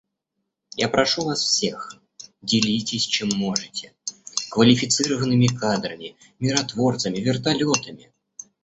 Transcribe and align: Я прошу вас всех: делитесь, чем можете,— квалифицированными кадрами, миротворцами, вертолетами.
Я 0.77 0.89
прошу 0.89 1.25
вас 1.25 1.43
всех: 1.43 1.95
делитесь, 2.41 3.03
чем 3.05 3.29
можете,— 3.35 3.93
квалифицированными 4.49 5.45
кадрами, 5.45 6.15
миротворцами, 6.39 7.17
вертолетами. 7.17 8.11